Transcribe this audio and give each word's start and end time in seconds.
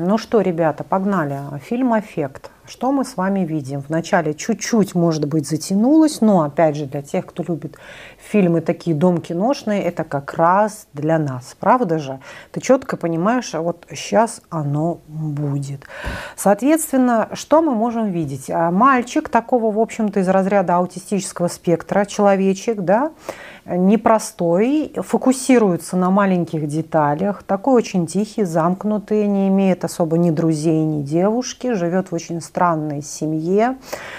Ну 0.00 0.16
что, 0.16 0.42
ребята, 0.42 0.84
погнали. 0.84 1.40
Фильм 1.58 1.92
«Аффект». 1.92 2.52
Что 2.68 2.92
мы 2.92 3.04
с 3.04 3.16
вами 3.16 3.46
видим? 3.46 3.80
Вначале 3.80 4.32
чуть-чуть, 4.34 4.94
может 4.94 5.24
быть, 5.24 5.48
затянулось, 5.48 6.20
но, 6.20 6.42
опять 6.42 6.76
же, 6.76 6.84
для 6.84 7.00
тех, 7.02 7.26
кто 7.26 7.42
любит 7.42 7.78
фильмы 8.18 8.60
такие 8.60 8.94
дом 8.94 9.22
киношные, 9.22 9.82
это 9.82 10.04
как 10.04 10.34
раз 10.34 10.86
для 10.92 11.18
нас, 11.18 11.56
правда 11.58 11.98
же? 11.98 12.20
Ты 12.52 12.60
четко 12.60 12.98
понимаешь, 12.98 13.54
а 13.54 13.62
вот 13.62 13.86
сейчас 13.90 14.42
оно 14.50 15.00
будет. 15.08 15.84
Соответственно, 16.36 17.30
что 17.32 17.62
мы 17.62 17.74
можем 17.74 18.10
видеть? 18.12 18.50
А 18.50 18.70
мальчик 18.70 19.30
такого, 19.30 19.72
в 19.72 19.80
общем-то, 19.80 20.20
из 20.20 20.28
разряда 20.28 20.76
аутистического 20.76 21.48
спектра, 21.48 22.04
человечек, 22.04 22.82
да, 22.82 23.12
непростой, 23.76 24.92
фокусируется 24.96 25.96
на 25.96 26.10
маленьких 26.10 26.66
деталях, 26.66 27.42
такой 27.42 27.74
очень 27.74 28.06
тихий, 28.06 28.44
замкнутый, 28.44 29.26
не 29.26 29.48
имеет 29.48 29.84
особо 29.84 30.16
ни 30.16 30.30
друзей, 30.30 30.84
ни 30.84 31.02
девушки, 31.02 31.74
живет 31.74 32.10
в 32.10 32.14
очень 32.14 32.40
странной 32.40 33.02
семье. 33.02 33.76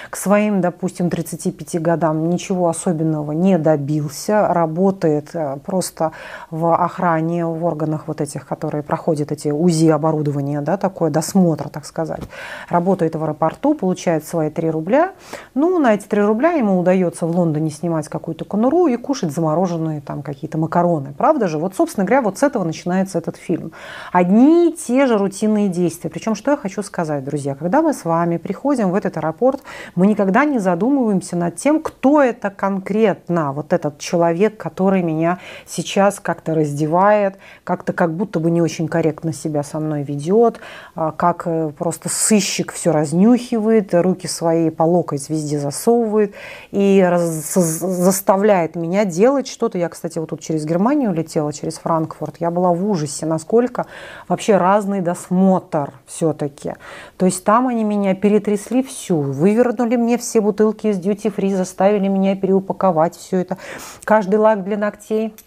К 0.09 0.15
своим, 0.15 0.61
допустим, 0.61 1.09
35 1.09 1.81
годам 1.81 2.29
ничего 2.29 2.69
особенного 2.69 3.31
не 3.31 3.57
добился, 3.57 4.47
работает 4.53 5.29
э, 5.33 5.57
просто 5.65 6.11
в 6.51 6.73
охране, 6.73 7.45
в 7.45 7.65
органах 7.65 8.07
вот 8.07 8.21
этих, 8.21 8.45
которые 8.45 8.83
проходят 8.83 9.31
эти 9.31 9.49
УЗИ 9.49 9.87
оборудования, 9.87 10.61
да, 10.61 10.77
такое 10.77 11.09
досмотр, 11.09 11.69
так 11.69 11.85
сказать. 11.85 12.21
Работает 12.69 13.15
в 13.15 13.23
аэропорту, 13.23 13.73
получает 13.73 14.25
свои 14.25 14.49
3 14.49 14.69
рубля. 14.69 15.13
Ну, 15.55 15.79
на 15.79 15.95
эти 15.95 16.05
3 16.05 16.21
рубля 16.21 16.51
ему 16.51 16.79
удается 16.79 17.25
в 17.25 17.35
Лондоне 17.35 17.69
снимать 17.69 18.07
какую-то 18.07 18.45
конуру 18.45 18.87
и 18.87 18.95
кушать 18.95 19.31
замороженные 19.39 20.01
там 20.01 20.21
какие-то 20.21 20.57
макароны. 20.57 21.13
Правда 21.17 21.47
же? 21.47 21.57
Вот, 21.57 21.75
собственно 21.75 22.05
говоря, 22.05 22.21
вот 22.21 22.37
с 22.37 22.43
этого 22.43 22.65
начинается 22.65 23.17
этот 23.17 23.37
фильм. 23.37 23.71
Одни 24.11 24.69
и 24.69 24.73
те 24.73 25.07
же 25.07 25.17
рутинные 25.17 25.69
действия. 25.69 26.09
Причем, 26.09 26.35
что 26.35 26.51
я 26.51 26.57
хочу 26.57 26.83
сказать, 26.83 27.23
друзья, 27.23 27.55
когда 27.55 27.81
мы 27.81 27.93
с 27.93 28.03
вами 28.03 28.37
приходим 28.37 28.91
в 28.91 28.95
этот 28.95 29.17
аэропорт, 29.17 29.61
мы 29.95 30.07
никогда 30.07 30.43
не 30.43 30.59
задумываемся 30.59 31.37
над 31.37 31.55
тем, 31.55 31.81
кто 31.81 32.21
это 32.21 32.49
конкретно, 32.49 33.53
вот 33.53 33.71
этот 33.71 33.97
человек, 33.99 34.57
который 34.57 35.01
меня 35.01 35.39
сейчас 35.65 36.19
как-то 36.19 36.53
раздевает, 36.53 37.37
как-то 37.63 37.93
как 37.93 38.13
будто 38.13 38.39
бы 38.39 38.51
не 38.51 38.61
очень 38.61 38.87
корректно 38.87 39.31
себя 39.31 39.63
со 39.63 39.79
мной 39.79 40.03
ведет, 40.03 40.59
а, 40.95 41.11
как 41.11 41.43
э, 41.45 41.71
просто 41.77 42.09
сыщик 42.09 42.73
все 42.73 42.91
разнюхивает, 42.91 43.93
руки 43.93 44.27
свои 44.27 44.69
по 44.69 44.83
локоть 44.83 45.29
везде 45.29 45.59
засовывает 45.59 46.33
и 46.71 47.07
заставляет 47.15 48.75
меня 48.75 49.05
делать 49.05 49.28
делать 49.29 49.47
что-то. 49.47 49.77
Я, 49.77 49.89
кстати, 49.89 50.17
вот 50.17 50.29
тут 50.29 50.41
через 50.41 50.65
Германию 50.65 51.13
летела, 51.13 51.53
через 51.53 51.77
Франкфурт. 51.77 52.37
Я 52.39 52.49
была 52.49 52.71
в 52.73 52.83
ужасе, 52.89 53.27
насколько 53.27 53.85
вообще 54.27 54.57
разный 54.57 55.01
досмотр 55.01 55.93
все-таки. 56.07 56.73
То 57.17 57.27
есть 57.27 57.43
там 57.43 57.67
они 57.67 57.83
меня 57.83 58.15
перетрясли 58.15 58.81
всю, 58.81 59.21
вывернули 59.21 59.97
мне 59.97 60.17
все 60.17 60.41
бутылки 60.41 60.87
из 60.87 60.97
free, 60.99 61.55
заставили 61.55 62.07
меня 62.07 62.35
переупаковать 62.35 63.15
все 63.15 63.37
это. 63.41 63.59
Каждый 64.03 64.39
лак 64.39 64.63
для 64.63 64.77
ногтей– 64.77 65.35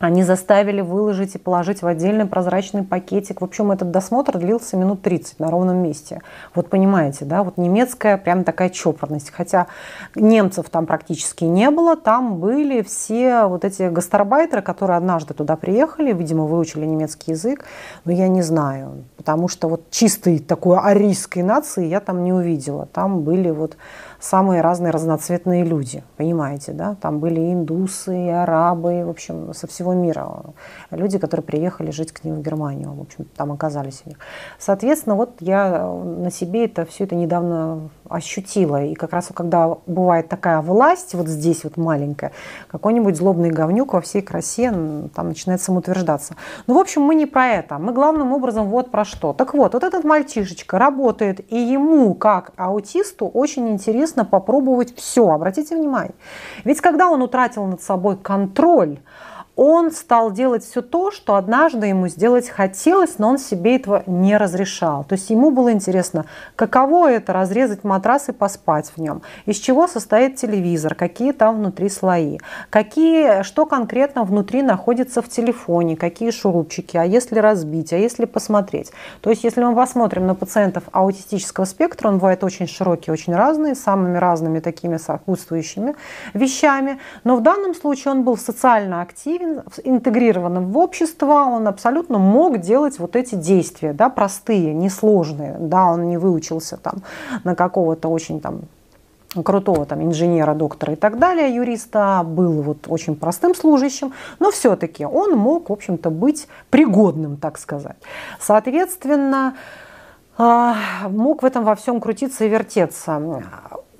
они 0.00 0.24
заставили 0.24 0.80
выложить 0.80 1.34
и 1.34 1.38
положить 1.38 1.82
в 1.82 1.86
отдельный 1.86 2.24
прозрачный 2.24 2.82
пакетик. 2.82 3.42
В 3.42 3.44
общем, 3.44 3.70
этот 3.70 3.90
досмотр 3.90 4.38
длился 4.38 4.78
минут 4.78 5.02
30 5.02 5.38
на 5.38 5.50
ровном 5.50 5.76
месте. 5.76 6.22
Вот 6.54 6.70
понимаете, 6.70 7.26
да, 7.26 7.44
вот 7.44 7.58
немецкая 7.58 8.16
прям 8.16 8.44
такая 8.44 8.70
чопорность. 8.70 9.30
Хотя 9.30 9.66
немцев 10.14 10.70
там 10.70 10.86
практически 10.86 11.44
не 11.44 11.70
было, 11.70 11.96
там 11.96 12.38
были 12.38 12.80
все 12.80 13.44
вот 13.44 13.66
эти 13.66 13.90
гастарбайтеры, 13.90 14.62
которые 14.62 14.96
однажды 14.96 15.34
туда 15.34 15.56
приехали, 15.56 16.14
видимо, 16.14 16.44
выучили 16.46 16.86
немецкий 16.86 17.32
язык, 17.32 17.66
но 18.06 18.12
я 18.12 18.28
не 18.28 18.40
знаю, 18.40 19.04
потому 19.18 19.48
что 19.48 19.68
вот 19.68 19.90
чистой 19.90 20.38
такой 20.38 20.78
арийской 20.78 21.42
нации 21.42 21.86
я 21.86 22.00
там 22.00 22.24
не 22.24 22.32
увидела. 22.32 22.86
Там 22.86 23.20
были 23.20 23.50
вот 23.50 23.76
самые 24.20 24.60
разные 24.60 24.92
разноцветные 24.92 25.64
люди, 25.64 26.04
понимаете, 26.16 26.72
да? 26.72 26.94
Там 27.00 27.18
были 27.18 27.52
индусы, 27.52 28.26
и 28.26 28.28
арабы, 28.28 29.04
в 29.04 29.08
общем, 29.08 29.54
со 29.54 29.66
всего 29.66 29.94
мира. 29.94 30.30
Люди, 30.90 31.18
которые 31.18 31.44
приехали 31.44 31.90
жить 31.90 32.12
к 32.12 32.22
ним 32.22 32.36
в 32.36 32.42
Германию, 32.42 32.92
в 32.92 33.00
общем, 33.00 33.24
там 33.36 33.50
оказались 33.50 34.02
у 34.04 34.10
них. 34.10 34.18
Соответственно, 34.58 35.16
вот 35.16 35.36
я 35.40 35.86
на 35.86 36.30
себе 36.30 36.66
это 36.66 36.84
все 36.84 37.04
это 37.04 37.14
недавно 37.14 37.88
ощутила. 38.08 38.84
И 38.84 38.94
как 38.94 39.12
раз 39.12 39.30
когда 39.32 39.76
бывает 39.86 40.28
такая 40.28 40.60
власть, 40.60 41.14
вот 41.14 41.28
здесь 41.28 41.64
вот 41.64 41.76
маленькая, 41.76 42.32
какой-нибудь 42.68 43.16
злобный 43.16 43.50
говнюк 43.50 43.94
во 43.94 44.00
всей 44.00 44.20
красе 44.20 44.70
там 45.14 45.28
начинает 45.28 45.62
самоутверждаться. 45.62 46.34
Ну, 46.66 46.74
в 46.74 46.78
общем, 46.78 47.02
мы 47.02 47.14
не 47.14 47.26
про 47.26 47.48
это. 47.48 47.78
Мы 47.78 47.92
главным 47.92 48.32
образом 48.32 48.68
вот 48.68 48.90
про 48.90 49.04
что. 49.04 49.32
Так 49.32 49.54
вот, 49.54 49.74
вот 49.74 49.84
этот 49.84 50.04
мальчишечка 50.04 50.78
работает, 50.78 51.40
и 51.52 51.56
ему, 51.56 52.14
как 52.14 52.52
аутисту, 52.56 53.26
очень 53.26 53.68
интересно 53.68 54.09
попробовать 54.24 54.96
все. 54.96 55.28
Обратите 55.28 55.76
внимание. 55.76 56.14
Ведь 56.64 56.80
когда 56.80 57.08
он 57.08 57.22
утратил 57.22 57.66
над 57.66 57.82
собой 57.82 58.16
контроль, 58.16 58.98
он 59.62 59.90
стал 59.90 60.32
делать 60.32 60.64
все 60.64 60.80
то, 60.80 61.10
что 61.10 61.34
однажды 61.34 61.88
ему 61.88 62.08
сделать 62.08 62.48
хотелось, 62.48 63.18
но 63.18 63.28
он 63.28 63.36
себе 63.36 63.76
этого 63.76 64.02
не 64.06 64.38
разрешал. 64.38 65.04
То 65.04 65.16
есть 65.16 65.28
ему 65.28 65.50
было 65.50 65.70
интересно, 65.70 66.24
каково 66.56 67.10
это 67.10 67.34
разрезать 67.34 67.84
матрас 67.84 68.30
и 68.30 68.32
поспать 68.32 68.90
в 68.96 68.98
нем, 68.98 69.20
из 69.44 69.58
чего 69.58 69.86
состоит 69.86 70.36
телевизор, 70.36 70.94
какие 70.94 71.32
там 71.32 71.58
внутри 71.58 71.90
слои, 71.90 72.38
какие, 72.70 73.42
что 73.42 73.66
конкретно 73.66 74.24
внутри 74.24 74.62
находится 74.62 75.20
в 75.20 75.28
телефоне, 75.28 75.94
какие 75.94 76.30
шурупчики, 76.30 76.96
а 76.96 77.04
если 77.04 77.38
разбить, 77.38 77.92
а 77.92 77.98
если 77.98 78.24
посмотреть. 78.24 78.92
То 79.20 79.28
есть 79.28 79.44
если 79.44 79.62
мы 79.62 79.76
посмотрим 79.76 80.26
на 80.26 80.34
пациентов 80.34 80.84
аутистического 80.90 81.66
спектра, 81.66 82.08
он 82.08 82.14
бывает 82.14 82.42
очень 82.44 82.66
широкий, 82.66 83.10
очень 83.10 83.36
разный, 83.36 83.76
самыми 83.76 84.16
разными 84.16 84.60
такими 84.60 84.96
сопутствующими 84.96 85.96
вещами, 86.32 86.98
но 87.24 87.36
в 87.36 87.42
данном 87.42 87.74
случае 87.74 88.12
он 88.12 88.22
был 88.22 88.38
социально 88.38 89.02
активен, 89.02 89.49
интегрированным 89.84 90.72
в 90.72 90.78
общество, 90.78 91.32
он 91.32 91.68
абсолютно 91.68 92.18
мог 92.18 92.58
делать 92.58 92.98
вот 92.98 93.16
эти 93.16 93.34
действия, 93.34 93.92
да, 93.92 94.08
простые, 94.08 94.72
несложные. 94.74 95.56
Да, 95.58 95.86
он 95.86 96.08
не 96.08 96.18
выучился 96.18 96.76
там 96.76 97.02
на 97.44 97.54
какого-то 97.54 98.08
очень 98.08 98.40
там 98.40 98.62
крутого 99.44 99.86
там 99.86 100.02
инженера, 100.02 100.54
доктора 100.54 100.94
и 100.94 100.96
так 100.96 101.18
далее, 101.18 101.54
юриста, 101.54 102.22
был 102.24 102.62
вот 102.62 102.86
очень 102.88 103.14
простым 103.14 103.54
служащим, 103.54 104.12
но 104.38 104.50
все-таки 104.50 105.04
он 105.04 105.36
мог, 105.36 105.70
в 105.70 105.72
общем-то, 105.72 106.10
быть 106.10 106.48
пригодным, 106.68 107.36
так 107.36 107.58
сказать. 107.58 107.96
Соответственно, 108.40 109.54
а, 110.36 110.76
мог 111.08 111.42
в 111.42 111.46
этом 111.46 111.64
во 111.64 111.74
всем 111.74 112.00
крутиться 112.00 112.44
и 112.44 112.48
вертеться. 112.48 113.20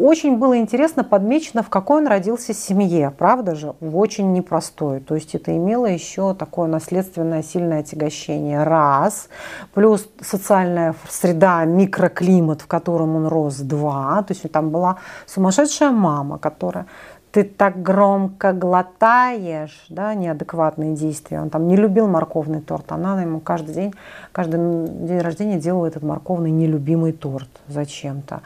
Очень 0.00 0.38
было 0.38 0.56
интересно 0.56 1.04
подмечено, 1.04 1.62
в 1.62 1.68
какой 1.68 1.98
он 2.00 2.06
родился 2.06 2.54
семье, 2.54 3.10
правда 3.10 3.54
же, 3.54 3.74
в 3.80 3.98
очень 3.98 4.32
непростой. 4.32 5.00
То 5.00 5.14
есть 5.14 5.34
это 5.34 5.54
имело 5.54 5.84
еще 5.84 6.32
такое 6.32 6.68
наследственное 6.68 7.42
сильное 7.42 7.80
отягощение. 7.80 8.62
Раз, 8.62 9.28
плюс 9.74 10.08
социальная 10.22 10.94
среда, 11.06 11.66
микроклимат, 11.66 12.62
в 12.62 12.66
котором 12.66 13.14
он 13.14 13.26
рос, 13.26 13.56
два. 13.56 14.22
То 14.22 14.32
есть 14.32 14.50
там 14.50 14.70
была 14.70 14.96
сумасшедшая 15.26 15.90
мама, 15.90 16.38
которая 16.38 16.86
ты 17.32 17.44
так 17.44 17.80
громко 17.82 18.52
глотаешь, 18.52 19.86
да, 19.88 20.14
неадекватные 20.14 20.94
действия. 20.94 21.40
Он 21.40 21.50
там 21.50 21.68
не 21.68 21.76
любил 21.76 22.08
морковный 22.08 22.60
торт, 22.60 22.90
она 22.92 23.20
ему 23.22 23.40
каждый 23.40 23.74
день, 23.74 23.94
каждый 24.32 24.58
день 24.58 25.20
рождения 25.20 25.58
делала 25.58 25.86
этот 25.86 26.02
морковный 26.02 26.50
нелюбимый 26.50 27.12
торт 27.12 27.48
зачем-то. 27.68 28.42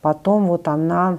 Потом 0.00 0.46
вот 0.46 0.68
она 0.68 1.18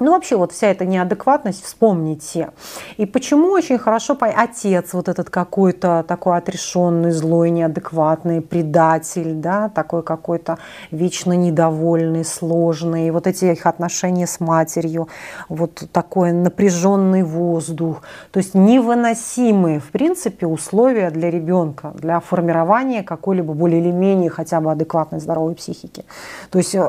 ну, 0.00 0.12
вообще, 0.12 0.36
вот 0.36 0.52
вся 0.52 0.68
эта 0.68 0.84
неадекватность, 0.84 1.64
вспомните. 1.64 2.50
И 2.96 3.06
почему 3.06 3.50
очень 3.50 3.78
хорошо 3.78 4.16
отец 4.20 4.92
вот 4.92 5.08
этот 5.08 5.30
какой-то 5.30 6.04
такой 6.06 6.38
отрешенный, 6.38 7.10
злой, 7.10 7.50
неадекватный, 7.50 8.40
предатель, 8.40 9.34
да, 9.34 9.68
такой 9.68 10.02
какой-то 10.02 10.58
вечно 10.90 11.32
недовольный, 11.32 12.24
сложный. 12.24 13.08
И 13.08 13.10
вот 13.10 13.26
эти 13.26 13.46
их 13.46 13.66
отношения 13.66 14.26
с 14.26 14.40
матерью, 14.40 15.08
вот 15.48 15.88
такой 15.92 16.32
напряженный 16.32 17.22
воздух. 17.22 18.02
То 18.30 18.38
есть 18.38 18.54
невыносимые, 18.54 19.80
в 19.80 19.90
принципе, 19.90 20.46
условия 20.46 21.10
для 21.10 21.30
ребенка, 21.30 21.92
для 21.94 22.20
формирования 22.20 23.02
какой-либо 23.02 23.54
более 23.54 23.80
или 23.80 23.90
менее 23.90 24.30
хотя 24.30 24.60
бы 24.60 24.70
адекватной 24.70 25.20
здоровой 25.20 25.54
психики. 25.54 26.04
То 26.50 26.58
есть 26.58 26.74
э, 26.74 26.88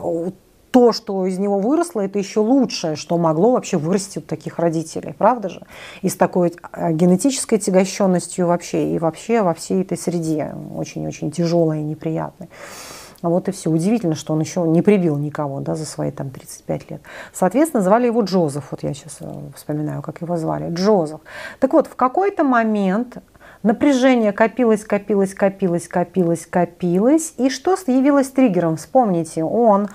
то, 0.71 0.93
что 0.93 1.25
из 1.25 1.39
него 1.39 1.59
выросло, 1.59 2.01
это 2.01 2.19
еще 2.19 2.39
лучшее, 2.39 2.95
что 2.95 3.17
могло 3.17 3.51
вообще 3.51 3.77
вырасти 3.77 4.19
у 4.19 4.21
таких 4.21 4.59
родителей, 4.59 5.13
правда 5.17 5.49
же? 5.49 5.61
И 6.01 6.09
с 6.09 6.15
такой 6.15 6.53
э, 6.73 6.91
генетической 6.91 7.57
тягощенностью 7.57 8.47
вообще, 8.47 8.93
и 8.93 8.99
вообще 8.99 9.41
во 9.41 9.53
всей 9.53 9.81
этой 9.81 9.97
среде, 9.97 10.55
очень-очень 10.75 11.31
тяжелой 11.31 11.79
и 11.79 11.83
неприятной. 11.83 12.49
Вот 13.21 13.49
и 13.49 13.51
все. 13.51 13.69
Удивительно, 13.69 14.15
что 14.15 14.33
он 14.33 14.39
еще 14.39 14.61
не 14.61 14.81
прибил 14.81 15.17
никого 15.17 15.59
да, 15.59 15.75
за 15.75 15.85
свои 15.85 16.11
там 16.11 16.29
35 16.29 16.91
лет. 16.91 17.01
Соответственно, 17.33 17.83
звали 17.83 18.05
его 18.05 18.21
Джозеф. 18.21 18.69
Вот 18.71 18.83
я 18.83 18.93
сейчас 18.93 19.17
э, 19.19 19.31
вспоминаю, 19.55 20.01
как 20.01 20.21
его 20.21 20.37
звали. 20.37 20.73
Джозеф. 20.73 21.19
Так 21.59 21.73
вот, 21.73 21.87
в 21.87 21.95
какой-то 21.95 22.43
момент 22.43 23.17
Напряжение 23.61 24.31
копилось, 24.31 24.85
копилось, 24.85 25.33
копилось, 25.33 25.89
копилось, 25.89 26.45
копилось. 26.45 27.33
И 27.37 27.49
что 27.49 27.75
явилось 27.87 28.29
триггером? 28.29 28.77
Вспомните, 28.77 29.43
он 29.43 29.89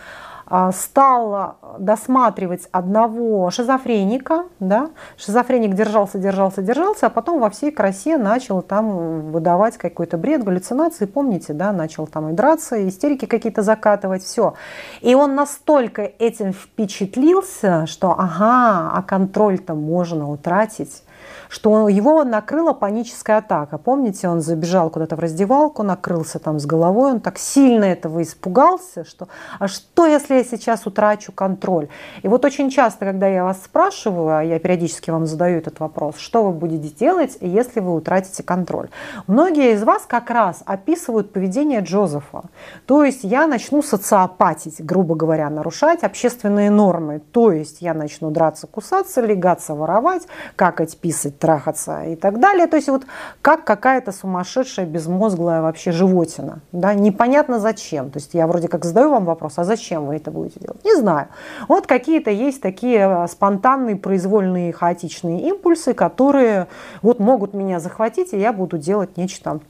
а, 0.46 0.72
стал 0.72 1.56
досматривать 1.78 2.68
одного 2.72 3.50
шизофреника, 3.50 4.44
да, 4.60 4.90
шизофреник 5.16 5.74
держался, 5.74 6.18
держался, 6.18 6.62
держался, 6.62 7.06
а 7.06 7.10
потом 7.10 7.40
во 7.40 7.50
всей 7.50 7.70
красе 7.70 8.18
начал 8.18 8.62
там 8.62 9.32
выдавать 9.32 9.76
какой-то 9.76 10.18
бред, 10.18 10.44
галлюцинации, 10.44 11.06
помните, 11.06 11.52
да, 11.52 11.72
начал 11.72 12.06
там 12.06 12.30
и 12.30 12.32
драться, 12.32 12.88
истерики 12.88 13.26
какие-то 13.26 13.62
закатывать, 13.62 14.22
все. 14.22 14.54
И 15.00 15.14
он 15.14 15.34
настолько 15.34 16.02
этим 16.02 16.52
впечатлился, 16.52 17.86
что 17.86 18.12
ага, 18.12 18.90
а 18.92 19.02
контроль-то 19.02 19.74
можно 19.74 20.30
утратить, 20.30 21.02
что 21.48 21.88
его 21.88 22.24
накрыла 22.24 22.72
паническая 22.72 23.38
атака. 23.38 23.78
Помните, 23.78 24.28
он 24.28 24.40
забежал 24.40 24.90
куда-то 24.90 25.16
в 25.16 25.20
раздевалку, 25.20 25.82
накрылся 25.82 26.38
там 26.38 26.58
с 26.58 26.66
головой, 26.66 27.12
он 27.12 27.20
так 27.20 27.38
сильно 27.38 27.84
этого 27.84 28.22
испугался, 28.22 29.04
что 29.04 29.28
а 29.58 29.68
что, 29.68 30.06
если 30.06 30.34
я 30.34 30.44
сейчас 30.44 30.86
утрачу 30.86 31.32
контроль? 31.32 31.88
И 32.22 32.28
вот 32.28 32.44
очень 32.44 32.70
часто, 32.70 33.04
когда 33.04 33.26
я 33.26 33.44
вас 33.44 33.62
спрашиваю, 33.64 34.36
а 34.36 34.42
я 34.42 34.58
периодически 34.58 35.10
вам 35.10 35.26
задаю 35.26 35.58
этот 35.58 35.80
вопрос, 35.80 36.16
что 36.18 36.44
вы 36.44 36.52
будете 36.52 36.88
делать, 36.94 37.38
если 37.40 37.80
вы 37.80 37.94
утратите 37.94 38.42
контроль? 38.42 38.88
Многие 39.26 39.72
из 39.72 39.82
вас 39.82 40.04
как 40.06 40.30
раз 40.30 40.62
описывают 40.66 41.32
поведение 41.32 41.80
Джозефа. 41.80 42.44
То 42.86 43.04
есть 43.04 43.20
я 43.22 43.46
начну 43.46 43.82
социопатить, 43.82 44.84
грубо 44.84 45.14
говоря, 45.14 45.48
нарушать 45.50 46.02
общественные 46.02 46.70
нормы. 46.70 47.20
То 47.32 47.52
есть 47.52 47.80
я 47.80 47.94
начну 47.94 48.30
драться, 48.30 48.66
кусаться, 48.66 49.20
легаться, 49.20 49.74
воровать, 49.74 50.26
какать, 50.56 50.96
писать, 50.98 51.13
трахаться 51.22 52.04
и 52.04 52.16
так 52.16 52.40
далее. 52.40 52.66
То 52.66 52.76
есть 52.76 52.88
вот 52.88 53.04
как 53.42 53.64
какая-то 53.64 54.12
сумасшедшая, 54.12 54.86
безмозглая 54.86 55.62
вообще 55.62 55.92
животина. 55.92 56.60
Да? 56.72 56.94
Непонятно 56.94 57.60
зачем. 57.60 58.10
То 58.10 58.18
есть 58.18 58.34
я 58.34 58.46
вроде 58.46 58.68
как 58.68 58.84
задаю 58.84 59.10
вам 59.10 59.24
вопрос, 59.24 59.54
а 59.58 59.64
зачем 59.64 60.06
вы 60.06 60.16
это 60.16 60.30
будете 60.30 60.60
делать? 60.60 60.84
Не 60.84 60.94
знаю. 60.96 61.28
Вот 61.68 61.86
какие-то 61.86 62.30
есть 62.30 62.60
такие 62.60 63.00
э, 63.00 63.28
спонтанные, 63.28 63.96
произвольные, 63.96 64.72
хаотичные 64.72 65.48
импульсы, 65.48 65.94
которые 65.94 66.68
вот 67.02 67.18
могут 67.18 67.54
меня 67.54 67.80
захватить, 67.80 68.32
и 68.32 68.38
я 68.38 68.52
буду 68.52 68.78
делать 68.78 69.16
нечто 69.16 69.60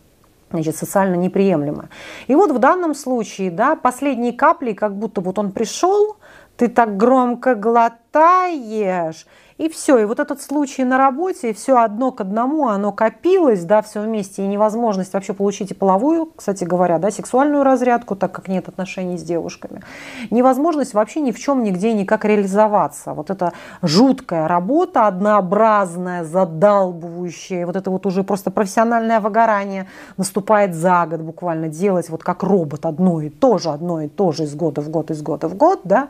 значит, 0.50 0.76
социально 0.76 1.16
неприемлемое. 1.16 1.88
И 2.28 2.34
вот 2.34 2.52
в 2.52 2.58
данном 2.58 2.94
случае, 2.94 3.50
да, 3.50 3.76
последние 3.76 4.32
капли, 4.32 4.72
как 4.72 4.94
будто 4.94 5.20
вот 5.20 5.38
он 5.38 5.50
пришел, 5.52 6.16
ты 6.56 6.68
так 6.68 6.96
громко 6.96 7.54
глотаешь, 7.54 9.26
и 9.58 9.68
все. 9.68 9.98
И 9.98 10.04
вот 10.04 10.18
этот 10.18 10.42
случай 10.42 10.84
на 10.84 10.98
работе, 10.98 11.50
и 11.50 11.52
все 11.52 11.78
одно 11.78 12.10
к 12.10 12.20
одному, 12.20 12.68
оно 12.68 12.92
копилось, 12.92 13.64
да, 13.64 13.82
все 13.82 14.00
вместе, 14.00 14.42
и 14.42 14.46
невозможность 14.46 15.12
вообще 15.12 15.32
получить 15.32 15.70
и 15.70 15.74
половую, 15.74 16.26
кстати 16.34 16.64
говоря, 16.64 16.98
да, 16.98 17.10
сексуальную 17.10 17.62
разрядку, 17.62 18.16
так 18.16 18.32
как 18.32 18.48
нет 18.48 18.68
отношений 18.68 19.16
с 19.16 19.22
девушками. 19.22 19.82
Невозможность 20.30 20.94
вообще 20.94 21.20
ни 21.20 21.30
в 21.30 21.38
чем, 21.38 21.62
нигде 21.62 21.92
никак 21.92 22.24
реализоваться. 22.24 23.12
Вот 23.12 23.30
эта 23.30 23.52
жуткая 23.82 24.48
работа, 24.48 25.06
однообразная, 25.06 26.24
задалбывающая, 26.24 27.66
вот 27.66 27.76
это 27.76 27.90
вот 27.90 28.06
уже 28.06 28.24
просто 28.24 28.50
профессиональное 28.50 29.20
выгорание 29.20 29.86
наступает 30.16 30.74
за 30.74 31.06
год 31.06 31.20
буквально, 31.20 31.68
делать 31.68 32.08
вот 32.08 32.24
как 32.24 32.42
робот 32.42 32.86
одно 32.86 33.20
и 33.20 33.28
то 33.28 33.58
же, 33.58 33.70
одно 33.70 34.00
и 34.00 34.08
то 34.08 34.32
же 34.32 34.44
из 34.44 34.54
года 34.54 34.80
в 34.80 34.88
год, 34.88 35.10
из 35.10 35.22
года 35.22 35.48
в 35.48 35.56
год, 35.56 35.80
да, 35.84 36.08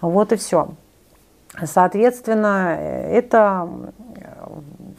вот 0.00 0.32
и 0.32 0.36
все. 0.36 0.68
Соответственно, 1.64 2.76
это 2.78 3.68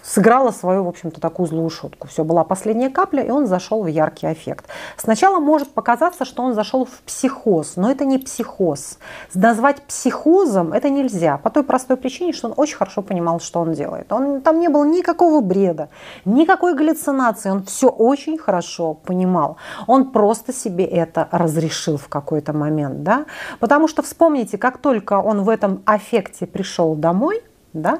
сыграла 0.03 0.51
свою, 0.51 0.83
в 0.83 0.87
общем-то, 0.87 1.21
такую 1.21 1.47
злую 1.47 1.69
шутку. 1.69 2.07
Все, 2.07 2.23
была 2.23 2.43
последняя 2.43 2.89
капля, 2.89 3.23
и 3.23 3.29
он 3.29 3.47
зашел 3.47 3.83
в 3.83 3.87
яркий 3.87 4.31
эффект. 4.31 4.65
Сначала 4.97 5.39
может 5.39 5.71
показаться, 5.73 6.25
что 6.25 6.43
он 6.43 6.53
зашел 6.53 6.85
в 6.85 7.01
психоз, 7.05 7.75
но 7.75 7.91
это 7.91 8.05
не 8.05 8.17
психоз. 8.17 8.99
Назвать 9.33 9.81
психозом 9.83 10.73
это 10.73 10.89
нельзя, 10.89 11.37
по 11.37 11.49
той 11.49 11.63
простой 11.63 11.97
причине, 11.97 12.33
что 12.33 12.47
он 12.47 12.53
очень 12.57 12.77
хорошо 12.77 13.01
понимал, 13.01 13.39
что 13.39 13.59
он 13.59 13.73
делает. 13.73 14.11
Он, 14.11 14.41
там 14.41 14.59
не 14.59 14.69
было 14.69 14.85
никакого 14.85 15.41
бреда, 15.41 15.89
никакой 16.25 16.75
галлюцинации, 16.75 17.49
он 17.49 17.63
все 17.63 17.89
очень 17.89 18.37
хорошо 18.37 18.93
понимал. 18.93 19.57
Он 19.87 20.11
просто 20.11 20.53
себе 20.53 20.85
это 20.85 21.27
разрешил 21.31 21.97
в 21.97 22.07
какой-то 22.07 22.53
момент, 22.53 23.03
да, 23.03 23.25
потому 23.59 23.87
что 23.87 24.01
вспомните, 24.01 24.57
как 24.57 24.77
только 24.77 25.19
он 25.19 25.43
в 25.43 25.49
этом 25.49 25.81
аффекте 25.85 26.45
пришел 26.45 26.95
домой, 26.95 27.43
да, 27.73 27.99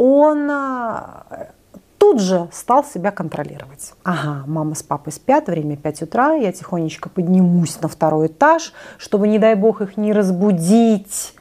он 0.00 0.50
а, 0.50 1.24
тут 1.98 2.20
же 2.22 2.48
стал 2.52 2.84
себя 2.84 3.10
контролировать. 3.10 3.92
Ага, 4.02 4.44
мама 4.46 4.74
с 4.74 4.82
папой 4.82 5.12
спят, 5.12 5.48
время 5.48 5.76
5 5.76 6.02
утра, 6.02 6.32
я 6.32 6.52
тихонечко 6.52 7.10
поднимусь 7.10 7.78
на 7.82 7.88
второй 7.88 8.28
этаж, 8.28 8.72
чтобы, 8.96 9.28
не 9.28 9.38
дай 9.38 9.54
бог, 9.54 9.82
их 9.82 9.98
не 9.98 10.14
разбудить. 10.14 11.34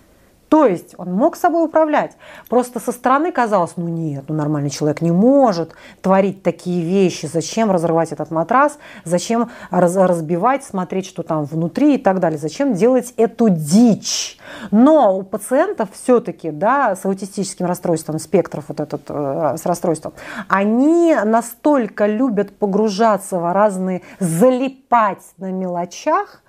То 0.49 0.65
есть 0.65 0.95
он 0.97 1.13
мог 1.13 1.35
собой 1.35 1.65
управлять. 1.65 2.17
Просто 2.49 2.79
со 2.79 2.91
стороны 2.91 3.31
казалось, 3.31 3.73
ну 3.75 3.87
нет, 3.87 4.25
ну 4.27 4.35
нормальный 4.35 4.71
человек 4.71 5.01
не 5.01 5.11
может 5.11 5.73
творить 6.01 6.41
такие 6.41 6.83
вещи. 6.83 7.27
Зачем 7.27 7.71
разрывать 7.71 8.11
этот 8.11 8.31
матрас? 8.31 8.79
Зачем 9.05 9.51
раз, 9.69 9.95
разбивать, 9.95 10.63
смотреть, 10.63 11.05
что 11.05 11.21
там 11.21 11.45
внутри 11.45 11.95
и 11.95 11.97
так 11.99 12.19
далее? 12.19 12.39
Зачем 12.39 12.73
делать 12.73 13.13
эту 13.15 13.49
дичь? 13.49 14.39
Но 14.71 15.17
у 15.17 15.23
пациентов 15.23 15.89
все-таки, 15.93 16.49
да, 16.49 16.95
с 16.95 17.05
аутистическим 17.05 17.67
расстройством, 17.67 18.17
спектров 18.17 18.65
вот 18.69 18.79
этот, 18.79 19.03
э, 19.07 19.55
с 19.55 19.65
расстройством, 19.65 20.13
они 20.47 21.15
настолько 21.23 22.07
любят 22.07 22.57
погружаться 22.57 23.37
в 23.39 23.53
разные, 23.53 24.01
залипать 24.19 25.23
на 25.37 25.51
мелочах, 25.51 26.41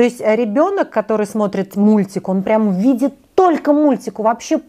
то 0.00 0.04
есть 0.04 0.22
ребенок, 0.22 0.88
который 0.88 1.26
смотрит 1.26 1.76
мультик, 1.76 2.30
он 2.30 2.42
прям 2.42 2.72
видит 2.72 3.12
только 3.34 3.74
мультику. 3.74 4.22
Вообще 4.22 4.62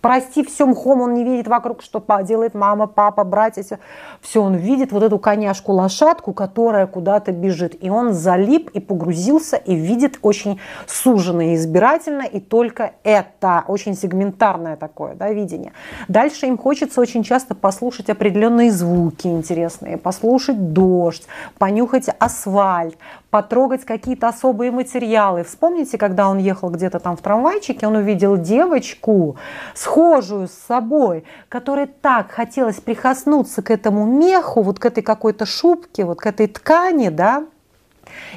прости, 0.00 0.42
все 0.42 0.64
мхом 0.66 1.02
он 1.02 1.12
не 1.12 1.22
видит 1.22 1.48
вокруг, 1.48 1.82
что 1.82 2.02
делает 2.22 2.54
мама, 2.54 2.86
папа, 2.86 3.24
братья. 3.24 3.62
Все, 3.62 3.78
все 4.22 4.42
он 4.42 4.54
видит 4.54 4.90
вот 4.90 5.02
эту 5.02 5.18
коняшку-лошадку, 5.18 6.32
которая 6.32 6.86
куда-то 6.86 7.32
бежит. 7.32 7.76
И 7.82 7.90
он 7.90 8.14
залип 8.14 8.70
и 8.70 8.80
погрузился, 8.80 9.56
и 9.56 9.74
видит 9.74 10.18
очень 10.22 10.58
суженно 10.86 11.52
и 11.52 11.54
избирательно, 11.54 12.22
и 12.22 12.40
только 12.40 12.92
это, 13.02 13.64
очень 13.68 13.94
сегментарное 13.94 14.76
такое 14.76 15.14
да, 15.14 15.30
видение. 15.30 15.74
Дальше 16.08 16.46
им 16.46 16.56
хочется 16.56 17.02
очень 17.02 17.22
часто 17.22 17.54
послушать 17.54 18.08
определенные 18.08 18.70
звуки 18.70 19.26
интересные, 19.26 19.98
послушать 19.98 20.72
дождь, 20.72 21.26
понюхать 21.58 22.08
асфальт, 22.18 22.96
потрогать 23.30 23.84
какие-то 23.84 24.28
особые 24.28 24.70
материалы. 24.70 25.44
Вспомните, 25.44 25.98
когда 25.98 26.28
он 26.28 26.38
ехал 26.38 26.70
где-то 26.70 26.98
там 26.98 27.16
в 27.16 27.20
трамвайчике, 27.20 27.86
он 27.86 27.96
увидел 27.96 28.36
девочку, 28.36 29.36
схожую 29.74 30.48
с 30.48 30.52
собой, 30.52 31.24
которой 31.48 31.86
так 31.86 32.30
хотелось 32.30 32.80
прикоснуться 32.80 33.62
к 33.62 33.70
этому 33.70 34.06
меху, 34.06 34.62
вот 34.62 34.78
к 34.78 34.86
этой 34.86 35.02
какой-то 35.02 35.44
шубке, 35.44 36.04
вот 36.04 36.20
к 36.20 36.26
этой 36.26 36.46
ткани, 36.46 37.10
да, 37.10 37.46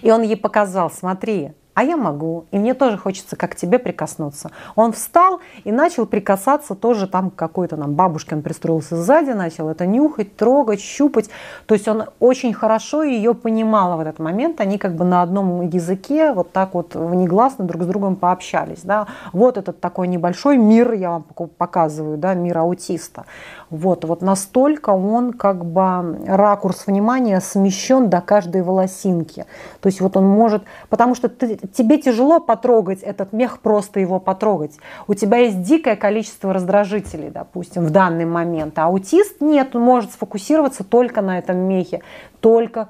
и 0.01 0.11
он 0.11 0.21
ей 0.21 0.37
показал, 0.37 0.91
смотри, 0.91 1.53
а 1.73 1.83
я 1.83 1.95
могу, 1.95 2.45
и 2.51 2.57
мне 2.57 2.73
тоже 2.73 2.97
хочется 2.97 3.35
как 3.35 3.55
тебе 3.55 3.79
прикоснуться. 3.79 4.51
Он 4.75 4.91
встал 4.91 5.39
и 5.63 5.71
начал 5.71 6.05
прикасаться 6.05 6.75
тоже 6.75 7.07
там 7.07 7.31
какой-то 7.31 7.77
нам 7.77 7.93
бабушке, 7.93 8.35
он 8.35 8.41
пристроился 8.41 8.97
сзади, 8.97 9.31
начал 9.31 9.69
это 9.69 9.85
нюхать, 9.85 10.35
трогать, 10.35 10.81
щупать. 10.81 11.29
То 11.67 11.73
есть 11.73 11.87
он 11.87 12.05
очень 12.19 12.53
хорошо 12.53 13.03
ее 13.03 13.33
понимал 13.33 13.97
в 13.97 14.01
этот 14.01 14.19
момент, 14.19 14.59
они 14.59 14.77
как 14.77 14.95
бы 14.95 15.05
на 15.05 15.21
одном 15.21 15.61
языке 15.61 16.33
вот 16.33 16.51
так 16.51 16.73
вот 16.73 16.95
внегласно 16.95 17.65
друг 17.65 17.83
с 17.83 17.85
другом 17.85 18.17
пообщались. 18.17 18.81
Да. 18.83 19.07
Вот 19.31 19.57
этот 19.57 19.79
такой 19.79 20.07
небольшой 20.07 20.57
мир, 20.57 20.91
я 20.93 21.11
вам 21.11 21.23
показываю, 21.57 22.17
да, 22.17 22.33
мир 22.33 22.57
аутиста. 22.57 23.25
Вот, 23.69 24.03
вот 24.03 24.21
настолько 24.21 24.89
он 24.89 25.31
как 25.31 25.63
бы 25.63 26.19
ракурс 26.27 26.87
внимания 26.87 27.39
смещен 27.39 28.09
до 28.09 28.19
каждой 28.19 28.63
волосинки. 28.63 29.45
То 29.79 29.87
есть 29.87 30.01
вот 30.01 30.17
он 30.17 30.25
может, 30.25 30.63
потому 30.89 31.15
что 31.15 31.29
ты, 31.29 31.60
тебе 31.73 31.97
тяжело 31.97 32.39
потрогать 32.39 33.01
этот 33.01 33.33
мех, 33.33 33.59
просто 33.59 33.99
его 33.99 34.19
потрогать. 34.19 34.77
У 35.07 35.13
тебя 35.13 35.37
есть 35.37 35.61
дикое 35.61 35.95
количество 35.95 36.53
раздражителей, 36.53 37.29
допустим, 37.29 37.85
в 37.85 37.89
данный 37.91 38.25
момент. 38.25 38.77
А 38.79 38.85
аутист 38.85 39.41
нет, 39.41 39.75
он 39.75 39.81
может 39.81 40.11
сфокусироваться 40.11 40.83
только 40.83 41.21
на 41.21 41.37
этом 41.37 41.57
мехе, 41.57 42.01
только 42.39 42.89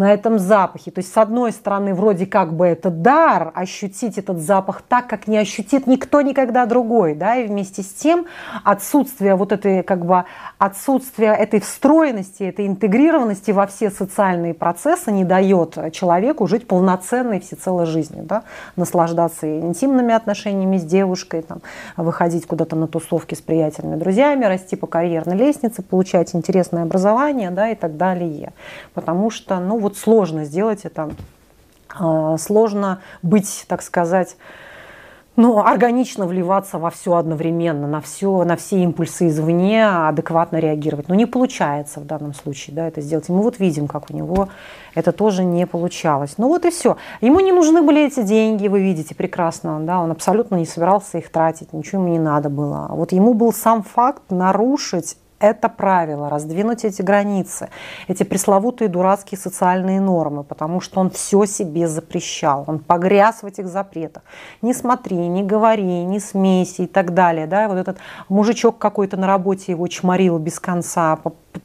на 0.00 0.14
этом 0.14 0.38
запахе. 0.38 0.90
То 0.90 1.00
есть, 1.00 1.12
с 1.12 1.16
одной 1.18 1.52
стороны, 1.52 1.92
вроде 1.92 2.24
как 2.24 2.54
бы 2.54 2.66
это 2.66 2.88
дар, 2.88 3.52
ощутить 3.54 4.16
этот 4.16 4.38
запах 4.38 4.80
так, 4.80 5.06
как 5.06 5.26
не 5.26 5.36
ощутит 5.36 5.86
никто 5.86 6.22
никогда 6.22 6.64
другой, 6.64 7.14
да, 7.14 7.36
и 7.36 7.46
вместе 7.46 7.82
с 7.82 7.92
тем 7.92 8.24
отсутствие 8.64 9.34
вот 9.34 9.52
этой, 9.52 9.82
как 9.82 10.06
бы, 10.06 10.24
отсутствие 10.56 11.32
этой 11.32 11.60
встроенности, 11.60 12.44
этой 12.44 12.66
интегрированности 12.66 13.50
во 13.50 13.66
все 13.66 13.90
социальные 13.90 14.54
процессы 14.54 15.12
не 15.12 15.24
дает 15.24 15.76
человеку 15.92 16.46
жить 16.46 16.66
полноценной 16.66 17.40
всецелой 17.40 17.84
жизнью, 17.84 18.24
да, 18.24 18.44
наслаждаться 18.76 19.46
интимными 19.46 20.14
отношениями 20.14 20.78
с 20.78 20.84
девушкой, 20.84 21.42
там, 21.42 21.60
выходить 21.98 22.46
куда-то 22.46 22.74
на 22.74 22.86
тусовки 22.86 23.34
с 23.34 23.42
приятельными 23.42 23.96
друзьями, 23.96 24.46
расти 24.46 24.76
по 24.76 24.86
карьерной 24.86 25.36
лестнице, 25.36 25.82
получать 25.82 26.34
интересное 26.34 26.84
образование, 26.84 27.50
да, 27.50 27.68
и 27.68 27.74
так 27.74 27.98
далее. 27.98 28.54
Потому 28.94 29.28
что, 29.30 29.60
ну, 29.60 29.76
вот 29.76 29.89
сложно 29.96 30.44
сделать 30.44 30.80
это, 30.84 31.10
а, 31.98 32.36
сложно 32.38 33.00
быть, 33.22 33.64
так 33.68 33.82
сказать, 33.82 34.36
ну, 35.36 35.60
органично 35.60 36.26
вливаться 36.26 36.78
во 36.78 36.90
все 36.90 37.14
одновременно, 37.14 37.86
на 37.86 38.00
все, 38.00 38.44
на 38.44 38.56
все 38.56 38.82
импульсы 38.82 39.28
извне 39.28 39.86
адекватно 39.88 40.58
реагировать. 40.58 41.08
Но 41.08 41.14
не 41.14 41.24
получается 41.24 42.00
в 42.00 42.04
данном 42.04 42.34
случае 42.34 42.76
да, 42.76 42.88
это 42.88 43.00
сделать. 43.00 43.28
И 43.28 43.32
мы 43.32 43.42
вот 43.42 43.58
видим, 43.58 43.88
как 43.88 44.10
у 44.10 44.14
него 44.14 44.48
это 44.94 45.12
тоже 45.12 45.44
не 45.44 45.66
получалось. 45.66 46.34
Ну 46.36 46.48
вот 46.48 46.66
и 46.66 46.70
все. 46.70 46.96
Ему 47.20 47.40
не 47.40 47.52
нужны 47.52 47.80
были 47.80 48.06
эти 48.06 48.22
деньги, 48.22 48.68
вы 48.68 48.80
видите 48.80 49.14
прекрасно. 49.14 49.80
Да, 49.80 50.00
он 50.00 50.10
абсолютно 50.10 50.56
не 50.56 50.66
собирался 50.66 51.18
их 51.18 51.30
тратить, 51.30 51.72
ничего 51.72 52.02
ему 52.02 52.12
не 52.12 52.18
надо 52.18 52.50
было. 52.50 52.88
Вот 52.90 53.12
ему 53.12 53.32
был 53.32 53.52
сам 53.52 53.82
факт 53.82 54.22
нарушить 54.30 55.16
это 55.40 55.68
правило, 55.68 56.28
раздвинуть 56.28 56.84
эти 56.84 57.02
границы, 57.02 57.70
эти 58.08 58.22
пресловутые 58.22 58.88
дурацкие 58.88 59.38
социальные 59.38 60.00
нормы, 60.00 60.44
потому 60.44 60.80
что 60.80 61.00
он 61.00 61.10
все 61.10 61.46
себе 61.46 61.88
запрещал, 61.88 62.64
он 62.66 62.78
погряз 62.78 63.42
в 63.42 63.46
этих 63.46 63.66
запретах. 63.66 64.22
Не 64.62 64.74
смотри, 64.74 65.16
не 65.16 65.42
говори, 65.42 66.04
не 66.04 66.20
смейся 66.20 66.82
и 66.82 66.86
так 66.86 67.14
далее. 67.14 67.46
Да? 67.46 67.68
Вот 67.68 67.78
этот 67.78 67.98
мужичок 68.28 68.78
какой-то 68.78 69.16
на 69.16 69.26
работе 69.26 69.72
его 69.72 69.88
чморил 69.88 70.38
без 70.38 70.60
конца, 70.60 71.16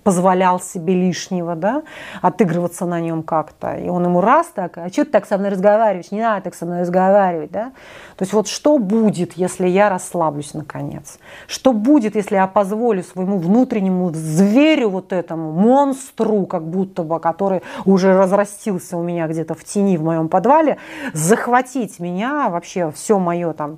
позволял 0.03 0.59
себе 0.59 0.93
лишнего, 0.93 1.55
да, 1.55 1.83
отыгрываться 2.21 2.85
на 2.85 2.99
нем 2.99 3.23
как-то. 3.23 3.75
И 3.75 3.87
он 3.87 4.05
ему 4.05 4.21
раз 4.21 4.47
так, 4.47 4.77
а 4.77 4.89
что 4.89 5.05
ты 5.05 5.11
так 5.11 5.25
со 5.25 5.37
мной 5.37 5.49
разговариваешь, 5.49 6.11
не 6.11 6.21
надо 6.21 6.45
так 6.45 6.55
со 6.55 6.65
мной 6.65 6.81
разговаривать, 6.81 7.51
да. 7.51 7.71
То 8.15 8.23
есть 8.23 8.33
вот 8.33 8.47
что 8.47 8.77
будет, 8.77 9.33
если 9.33 9.67
я 9.67 9.89
расслаблюсь 9.89 10.53
наконец? 10.53 11.19
Что 11.47 11.73
будет, 11.73 12.15
если 12.15 12.35
я 12.35 12.47
позволю 12.47 13.03
своему 13.03 13.37
внутреннему 13.37 14.11
зверю 14.13 14.89
вот 14.89 15.13
этому, 15.13 15.51
монстру, 15.51 16.45
как 16.45 16.63
будто 16.63 17.03
бы, 17.03 17.19
который 17.19 17.61
уже 17.85 18.17
разрастился 18.17 18.97
у 18.97 19.03
меня 19.03 19.27
где-то 19.27 19.53
в 19.53 19.63
тени 19.63 19.97
в 19.97 20.03
моем 20.03 20.29
подвале, 20.29 20.77
захватить 21.13 21.99
меня, 21.99 22.49
вообще 22.49 22.91
все 22.91 23.19
мое 23.19 23.53
там 23.53 23.77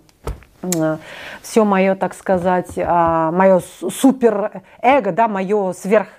все 1.41 1.63
мое, 1.63 1.95
так 1.95 2.13
сказать, 2.13 2.71
а, 2.77 3.31
мое 3.31 3.59
супер 3.59 4.63
эго, 4.81 5.11
да, 5.11 5.27
мое 5.27 5.73
сверх 5.73 6.09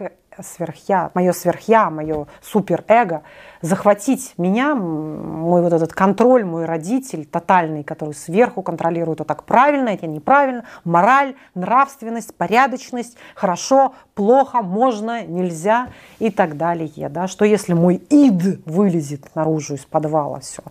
сверхя, 0.42 1.10
мое 1.14 1.32
сверхя, 1.32 1.90
мое 1.90 2.26
суперэго, 2.42 3.22
захватить 3.62 4.34
меня, 4.38 4.74
мой 4.74 5.62
вот 5.62 5.72
этот 5.72 5.92
контроль, 5.92 6.44
мой 6.44 6.64
родитель 6.64 7.26
тотальный, 7.26 7.84
который 7.84 8.14
сверху 8.14 8.62
контролирует, 8.62 9.18
вот 9.20 9.28
так 9.28 9.44
правильно, 9.44 9.90
это 9.90 10.06
неправильно, 10.06 10.64
мораль, 10.84 11.34
нравственность, 11.54 12.34
порядочность, 12.34 13.16
хорошо, 13.34 13.94
плохо, 14.14 14.62
можно, 14.62 15.24
нельзя 15.24 15.88
и 16.18 16.30
так 16.30 16.56
далее. 16.56 17.08
Да? 17.08 17.28
Что 17.28 17.44
если 17.44 17.72
мой 17.72 17.96
ид 18.10 18.60
вылезет 18.66 19.34
наружу 19.34 19.74
из 19.74 19.84
подвала 19.84 20.40
все 20.40 20.62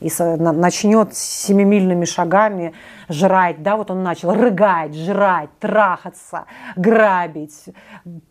и 0.00 0.10
начнет 0.38 1.14
семимильными 1.14 2.04
шагами 2.04 2.74
жрать, 3.08 3.62
да, 3.62 3.76
вот 3.76 3.90
он 3.90 4.02
начал 4.02 4.32
рыгать, 4.32 4.94
жрать, 4.94 5.50
трахаться, 5.58 6.44
грабить, 6.76 7.66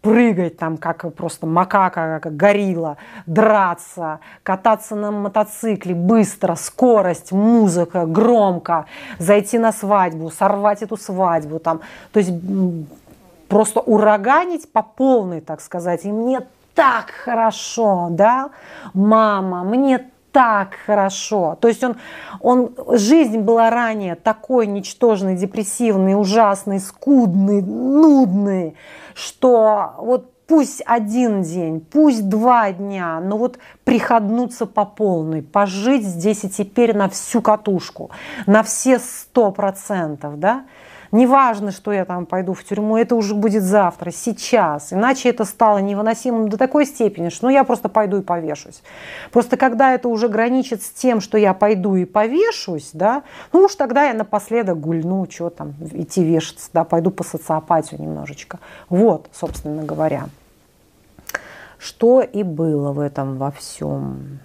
прыгать 0.02 0.58
там, 0.58 0.78
как 0.78 1.14
просто 1.14 1.46
макака, 1.46 2.20
как 2.22 2.36
горилла, 2.36 2.98
драться, 3.26 4.03
кататься 4.44 4.96
на 4.96 5.12
мотоцикле 5.12 5.96
быстро, 5.96 6.56
скорость, 6.56 7.32
музыка, 7.32 8.06
громко, 8.06 8.86
зайти 9.20 9.58
на 9.58 9.72
свадьбу, 9.72 10.32
сорвать 10.32 10.82
эту 10.82 10.98
свадьбу, 10.98 11.60
там, 11.60 11.82
то 12.12 12.20
есть 12.20 12.32
просто 13.48 13.82
ураганить 13.82 14.72
по 14.72 14.82
полной, 14.82 15.42
так 15.42 15.62
сказать, 15.62 16.06
и 16.06 16.12
мне 16.12 16.42
так 16.74 17.12
хорошо, 17.12 18.08
да, 18.10 18.50
мама, 18.94 19.64
мне 19.64 20.10
так 20.34 20.74
хорошо. 20.86 21.58
То 21.62 21.68
есть 21.68 21.84
он, 21.84 21.96
он, 22.42 22.76
жизнь 22.98 23.40
была 23.40 23.70
ранее 23.70 24.16
такой 24.16 24.68
ничтожной, 24.68 25.36
депрессивной, 25.36 26.20
ужасной, 26.20 26.80
скудной, 26.80 27.62
нудной, 27.62 28.76
что 29.14 29.94
вот 30.00 30.33
пусть 30.48 30.82
один 30.86 31.42
день, 31.42 31.80
пусть 31.80 32.28
два 32.30 32.72
дня, 32.72 33.20
но 33.20 33.38
вот 33.38 33.60
приходнуться 33.84 34.66
по 34.66 34.86
полной, 34.86 35.42
пожить 35.42 36.04
здесь 36.04 36.44
и 36.44 36.50
теперь 36.50 36.96
на 36.96 37.10
всю 37.10 37.42
катушку, 37.42 38.12
на 38.46 38.64
все 38.64 39.00
сто 39.00 39.52
процентов, 39.52 40.40
да, 40.40 40.64
Неважно, 41.14 41.72
что 41.72 41.94
я 41.94 42.06
там 42.06 42.26
пойду 42.26 42.56
в 42.56 42.64
тюрьму, 42.64 42.98
это 42.98 43.14
уже 43.16 43.36
будет 43.36 43.62
завтра, 43.62 44.10
сейчас. 44.10 44.92
Иначе 44.92 45.30
это 45.30 45.46
стало 45.46 45.78
невыносимым 45.78 46.50
до 46.50 46.58
такой 46.58 46.88
степени, 46.88 47.30
что 47.30 47.46
ну, 47.46 47.54
я 47.54 47.64
просто 47.64 47.88
пойду 47.88 48.18
и 48.18 48.22
повешусь. 48.24 48.82
Просто 49.32 49.56
когда 49.56 49.94
это 49.94 50.10
уже 50.10 50.28
граничит 50.28 50.82
с 50.82 50.90
тем, 50.90 51.22
что 51.22 51.38
я 51.38 51.54
пойду 51.54 51.96
и 51.96 52.06
повешусь, 52.06 52.90
да, 52.94 53.22
ну 53.52 53.60
уж 53.60 53.76
тогда 53.76 54.06
я 54.08 54.16
напоследок 54.16 54.80
гульну, 54.80 55.28
что 55.30 55.52
там, 55.52 55.76
идти 55.92 56.24
вешаться, 56.24 56.72
да, 56.74 56.84
пойду 56.84 57.12
по 57.12 57.24
социопатию 57.24 58.02
немножечко. 58.02 58.58
Вот, 58.90 59.30
собственно 59.32 59.84
говоря, 59.84 60.30
что 61.78 62.22
и 62.22 62.42
было 62.42 62.92
в 62.92 63.00
этом 63.00 63.38
во 63.38 63.52
всем. 63.52 64.40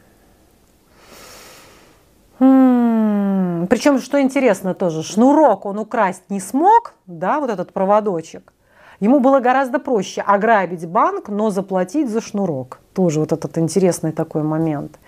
Причем, 3.67 3.99
что 3.99 4.21
интересно 4.21 4.75
тоже, 4.75 5.03
шнурок 5.03 5.67
он 5.67 5.79
украсть 5.79 6.23
не 6.31 6.41
смог, 6.41 6.95
да, 7.07 7.41
вот 7.41 7.51
этот 7.51 7.73
проводочек. 7.73 8.53
Ему 9.01 9.21
было 9.21 9.41
гораздо 9.41 9.79
проще 9.79 10.21
ограбить 10.21 10.87
банк, 10.87 11.29
но 11.29 11.51
заплатить 11.51 12.11
за 12.11 12.21
шнурок. 12.21 12.81
Тоже 12.95 13.21
вот 13.21 13.33
этот 13.33 13.57
интересный 13.59 14.13
такой 14.13 14.43
момент. 14.43 14.99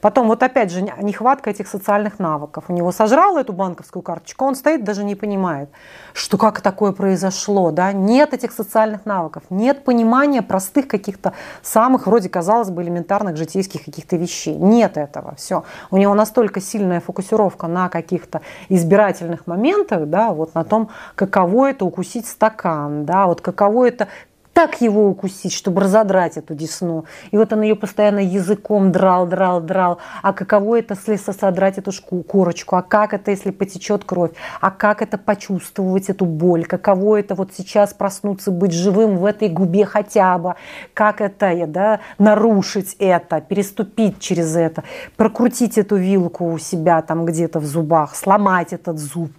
Потом 0.00 0.28
вот 0.28 0.42
опять 0.42 0.70
же 0.70 0.82
нехватка 0.82 1.50
этих 1.50 1.68
социальных 1.68 2.18
навыков. 2.18 2.64
У 2.68 2.72
него 2.72 2.92
сожрал 2.92 3.38
эту 3.38 3.52
банковскую 3.52 4.02
карточку, 4.02 4.44
он 4.44 4.54
стоит, 4.54 4.84
даже 4.84 5.04
не 5.04 5.14
понимает, 5.14 5.70
что 6.12 6.38
как 6.38 6.60
такое 6.60 6.92
произошло. 6.92 7.70
Да? 7.70 7.92
Нет 7.92 8.34
этих 8.34 8.52
социальных 8.52 9.06
навыков, 9.06 9.42
нет 9.50 9.84
понимания 9.84 10.42
простых 10.42 10.88
каких-то 10.88 11.32
самых, 11.62 12.06
вроде 12.06 12.28
казалось 12.28 12.70
бы, 12.70 12.82
элементарных 12.82 13.36
житейских 13.36 13.84
каких-то 13.84 14.16
вещей. 14.16 14.54
Нет 14.54 14.96
этого. 14.96 15.34
Все. 15.36 15.64
У 15.90 15.96
него 15.96 16.14
настолько 16.14 16.60
сильная 16.60 17.00
фокусировка 17.00 17.66
на 17.66 17.88
каких-то 17.88 18.40
избирательных 18.68 19.46
моментах, 19.46 20.06
да, 20.06 20.32
вот 20.32 20.54
на 20.54 20.64
том, 20.64 20.90
каково 21.14 21.70
это 21.70 21.84
укусить 21.84 22.26
стакан, 22.26 23.04
да, 23.04 23.26
вот 23.26 23.40
каково 23.40 23.88
это 23.88 24.08
так 24.52 24.80
его 24.82 25.08
укусить, 25.08 25.52
чтобы 25.52 25.80
разодрать 25.80 26.36
эту 26.36 26.54
десну. 26.54 27.06
И 27.30 27.36
вот 27.36 27.52
он 27.52 27.62
ее 27.62 27.74
постоянно 27.74 28.20
языком 28.20 28.92
драл, 28.92 29.26
драл, 29.26 29.60
драл. 29.60 29.98
А 30.22 30.32
каково 30.32 30.80
это, 30.80 30.96
если 31.06 31.32
содрать 31.32 31.78
эту 31.78 31.90
шку, 31.90 32.22
корочку? 32.22 32.76
А 32.76 32.82
как 32.82 33.14
это, 33.14 33.30
если 33.30 33.50
потечет 33.50 34.04
кровь? 34.04 34.32
А 34.60 34.70
как 34.70 35.00
это 35.00 35.16
почувствовать 35.16 36.10
эту 36.10 36.26
боль? 36.26 36.66
Каково 36.66 37.20
это 37.20 37.34
вот 37.34 37.52
сейчас 37.54 37.94
проснуться, 37.94 38.50
быть 38.50 38.72
живым 38.72 39.16
в 39.16 39.24
этой 39.24 39.48
губе 39.48 39.86
хотя 39.86 40.36
бы? 40.36 40.54
Как 40.92 41.20
это, 41.20 41.66
да, 41.66 42.00
нарушить 42.18 42.94
это, 42.98 43.40
переступить 43.40 44.20
через 44.20 44.54
это, 44.54 44.84
прокрутить 45.16 45.78
эту 45.78 45.96
вилку 45.96 46.52
у 46.52 46.58
себя 46.58 47.00
там 47.00 47.24
где-то 47.24 47.58
в 47.58 47.64
зубах, 47.64 48.14
сломать 48.14 48.72
этот 48.72 48.98
зуб 48.98 49.32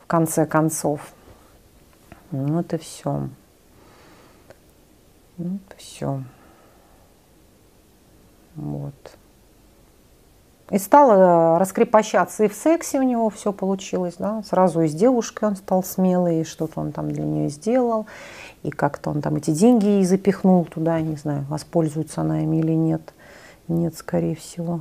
в 0.00 0.06
конце 0.06 0.46
концов. 0.46 1.00
Вот 2.30 2.72
и 2.72 2.78
все. 2.78 3.28
Ну, 5.38 5.58
все. 5.76 6.22
Вот. 8.54 8.94
И 10.70 10.78
стал 10.78 11.58
раскрепощаться 11.58 12.44
и 12.44 12.48
в 12.48 12.54
сексе 12.54 12.98
у 12.98 13.02
него 13.02 13.28
все 13.28 13.52
получилось, 13.52 14.14
да, 14.18 14.42
сразу 14.42 14.80
и 14.80 14.88
с 14.88 14.94
девушкой 14.94 15.50
он 15.50 15.56
стал 15.56 15.84
смелый, 15.84 16.40
и 16.40 16.44
что-то 16.44 16.80
он 16.80 16.92
там 16.92 17.10
для 17.10 17.24
нее 17.24 17.50
сделал, 17.50 18.06
и 18.62 18.70
как-то 18.70 19.10
он 19.10 19.20
там 19.20 19.36
эти 19.36 19.50
деньги 19.50 19.84
ей 19.84 20.04
запихнул 20.04 20.64
туда, 20.64 20.98
не 21.02 21.16
знаю, 21.16 21.44
воспользуется 21.50 22.22
она 22.22 22.42
ими 22.42 22.56
или 22.56 22.72
нет, 22.72 23.12
нет, 23.68 23.94
скорее 23.96 24.34
всего. 24.34 24.80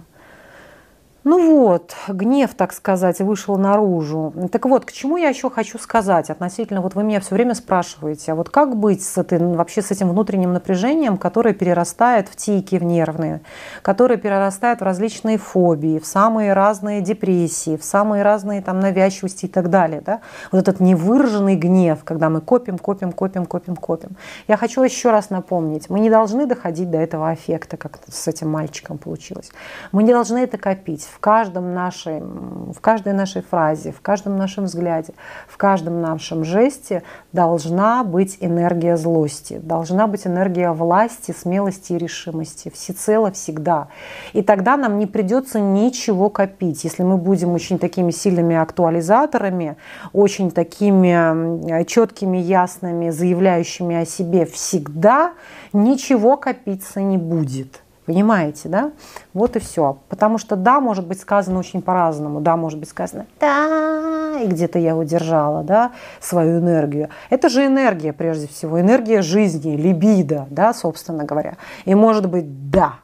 Ну 1.23 1.55
вот, 1.55 1.93
гнев, 2.07 2.55
так 2.55 2.73
сказать, 2.73 3.19
вышел 3.19 3.55
наружу. 3.55 4.33
Так 4.51 4.65
вот, 4.65 4.85
к 4.85 4.91
чему 4.91 5.17
я 5.17 5.29
еще 5.29 5.51
хочу 5.51 5.77
сказать 5.77 6.31
относительно, 6.31 6.81
вот 6.81 6.95
вы 6.95 7.03
меня 7.03 7.19
все 7.19 7.35
время 7.35 7.53
спрашиваете, 7.53 8.31
а 8.31 8.35
вот 8.35 8.49
как 8.49 8.75
быть 8.75 9.03
с 9.03 9.19
этой, 9.19 9.37
вообще 9.37 9.83
с 9.83 9.91
этим 9.91 10.09
внутренним 10.09 10.51
напряжением, 10.51 11.17
которое 11.17 11.53
перерастает 11.53 12.27
в 12.27 12.35
тики, 12.35 12.79
в 12.79 12.83
нервные, 12.83 13.41
которое 13.83 14.17
перерастает 14.17 14.79
в 14.79 14.83
различные 14.83 15.37
фобии, 15.37 15.99
в 15.99 16.07
самые 16.07 16.53
разные 16.53 17.01
депрессии, 17.01 17.77
в 17.77 17.83
самые 17.83 18.23
разные 18.23 18.63
там 18.63 18.79
навязчивости 18.79 19.45
и 19.45 19.49
так 19.49 19.69
далее. 19.69 20.01
Да? 20.03 20.21
Вот 20.51 20.67
этот 20.67 20.79
невыраженный 20.79 21.55
гнев, 21.55 22.03
когда 22.03 22.31
мы 22.31 22.41
копим, 22.41 22.79
копим, 22.79 23.11
копим, 23.11 23.45
копим, 23.45 23.75
копим. 23.75 24.17
Я 24.47 24.57
хочу 24.57 24.81
еще 24.81 25.11
раз 25.11 25.29
напомнить, 25.29 25.87
мы 25.87 25.99
не 25.99 26.09
должны 26.09 26.47
доходить 26.47 26.89
до 26.89 26.97
этого 26.97 27.29
аффекта, 27.29 27.77
как 27.77 27.99
с 28.11 28.27
этим 28.27 28.49
мальчиком 28.49 28.97
получилось. 28.97 29.51
Мы 29.91 30.01
не 30.01 30.13
должны 30.13 30.39
это 30.39 30.57
копить 30.57 31.10
в 31.11 31.19
каждом 31.19 31.73
нашей, 31.73 32.21
в 32.21 32.79
каждой 32.79 33.13
нашей 33.13 33.41
фразе, 33.41 33.91
в 33.91 34.01
каждом 34.01 34.37
нашем 34.37 34.65
взгляде, 34.65 35.13
в 35.47 35.57
каждом 35.57 36.01
нашем 36.01 36.43
жесте 36.43 37.03
должна 37.33 38.03
быть 38.03 38.37
энергия 38.39 38.95
злости, 38.95 39.59
должна 39.61 40.07
быть 40.07 40.25
энергия 40.25 40.71
власти, 40.71 41.35
смелости 41.37 41.93
и 41.93 41.97
решимости, 41.97 42.71
всецело, 42.73 43.31
всегда. 43.31 43.89
И 44.33 44.41
тогда 44.41 44.77
нам 44.77 44.99
не 44.99 45.05
придется 45.05 45.59
ничего 45.59 46.29
копить. 46.29 46.83
Если 46.83 47.03
мы 47.03 47.17
будем 47.17 47.51
очень 47.51 47.77
такими 47.77 48.11
сильными 48.11 48.55
актуализаторами, 48.55 49.75
очень 50.13 50.49
такими 50.51 51.83
четкими, 51.85 52.37
ясными, 52.37 53.09
заявляющими 53.09 53.97
о 53.97 54.05
себе 54.05 54.45
всегда, 54.45 55.33
ничего 55.73 56.37
копиться 56.37 57.01
не 57.01 57.17
будет. 57.17 57.81
Понимаете, 58.11 58.67
да? 58.67 58.91
Вот 59.33 59.55
и 59.55 59.59
все. 59.59 59.99
Потому 60.09 60.37
что 60.37 60.57
да, 60.57 60.81
может 60.81 61.07
быть 61.07 61.21
сказано 61.21 61.59
очень 61.59 61.81
по-разному. 61.81 62.41
Да, 62.41 62.57
может 62.57 62.77
быть 62.77 62.89
сказано 62.89 63.25
да, 63.39 64.37
и 64.41 64.47
где-то 64.47 64.79
я 64.79 64.97
удержала, 64.97 65.63
да, 65.63 65.91
свою 66.19 66.59
энергию. 66.59 67.07
Это 67.29 67.47
же 67.47 67.65
энергия, 67.65 68.11
прежде 68.11 68.47
всего, 68.47 68.81
энергия 68.81 69.21
жизни, 69.21 69.77
либидо, 69.77 70.45
да, 70.49 70.73
собственно 70.73 71.23
говоря. 71.23 71.55
И 71.85 71.95
может 71.95 72.29
быть 72.29 72.69
да, 72.69 72.95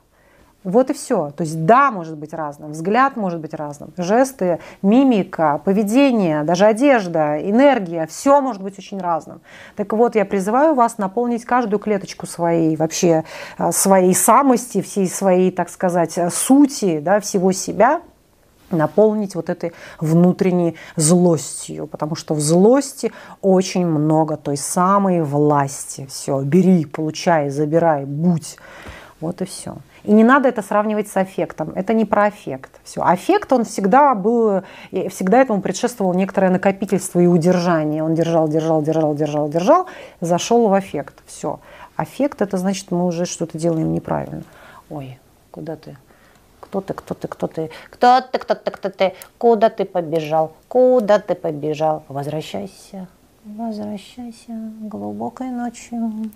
вот 0.67 0.89
и 0.89 0.93
все. 0.93 1.31
То 1.31 1.43
есть 1.43 1.65
да, 1.65 1.91
может 1.91 2.17
быть 2.17 2.33
разным, 2.33 2.73
взгляд 2.73 3.15
может 3.15 3.39
быть 3.39 3.53
разным, 3.53 3.93
жесты, 3.95 4.59
мимика, 4.81 5.61
поведение, 5.63 6.43
даже 6.43 6.65
одежда, 6.65 7.37
энергия, 7.39 8.05
все 8.07 8.41
может 8.41 8.61
быть 8.61 8.77
очень 8.77 8.99
разным. 8.99 9.39
Так 9.77 9.93
вот, 9.93 10.15
я 10.15 10.25
призываю 10.25 10.75
вас 10.75 10.97
наполнить 10.97 11.45
каждую 11.45 11.79
клеточку 11.79 12.25
своей, 12.27 12.75
вообще 12.75 13.23
э, 13.57 13.71
своей 13.71 14.13
самости, 14.13 14.81
всей 14.81 15.07
своей, 15.07 15.51
так 15.51 15.69
сказать, 15.69 16.19
сути, 16.33 16.99
да, 16.99 17.21
всего 17.21 17.53
себя, 17.53 18.01
наполнить 18.69 19.35
вот 19.35 19.49
этой 19.49 19.71
внутренней 20.01 20.75
злостью, 20.97 21.87
потому 21.87 22.15
что 22.15 22.33
в 22.33 22.41
злости 22.41 23.13
очень 23.41 23.85
много 23.85 24.35
той 24.35 24.57
самой 24.57 25.21
власти. 25.21 26.05
Все, 26.09 26.41
бери, 26.41 26.83
получай, 26.83 27.49
забирай, 27.49 28.03
будь. 28.03 28.57
Вот 29.19 29.41
и 29.41 29.45
все. 29.45 29.77
И 30.03 30.11
не 30.11 30.23
надо 30.23 30.47
это 30.47 30.61
сравнивать 30.61 31.07
с 31.07 31.17
аффектом. 31.17 31.71
Это 31.75 31.93
не 31.93 32.05
про 32.05 32.25
аффект. 32.25 32.79
Все. 32.83 33.01
Аффект, 33.01 33.51
он 33.51 33.65
всегда 33.65 34.13
был, 34.13 34.61
всегда 34.91 35.41
этому 35.41 35.61
предшествовало 35.61 36.13
некоторое 36.13 36.51
накопительство 36.51 37.19
и 37.19 37.25
удержание. 37.25 38.03
Он 38.03 38.13
держал, 38.13 38.47
держал, 38.47 38.81
держал, 38.83 39.15
держал, 39.15 39.49
держал, 39.49 39.87
зашел 40.21 40.67
в 40.67 40.73
аффект. 40.73 41.15
Все. 41.25 41.59
Аффект, 41.95 42.43
это 42.43 42.57
значит, 42.57 42.91
мы 42.91 43.05
уже 43.07 43.25
что-то 43.25 43.57
делаем 43.57 43.91
неправильно. 43.91 44.43
Ой, 44.89 45.19
куда 45.49 45.75
ты? 45.75 45.97
Кто 46.59 46.81
ты, 46.81 46.93
кто 46.93 47.13
ты, 47.15 47.27
кто 47.27 47.47
ты? 47.47 47.69
Кто 47.89 48.21
ты, 48.21 48.37
кто 48.37 48.53
ты, 48.53 48.71
кто 48.71 48.89
ты? 48.89 49.13
Куда 49.37 49.69
ты 49.69 49.85
побежал? 49.85 50.51
Куда 50.67 51.17
ты 51.17 51.33
побежал? 51.33 52.03
Возвращайся, 52.07 53.07
возвращайся 53.45 54.53
глубокой 54.81 55.49
ночью. 55.49 56.29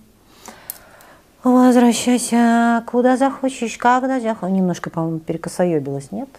Возвращайся, 1.43 2.83
куда 2.85 3.17
захочешь, 3.17 3.77
когда 3.77 4.19
захочешь. 4.19 4.55
Немножко, 4.55 4.91
по-моему, 4.91 5.19
перекосоебилась, 5.19 6.11
нет? 6.11 6.29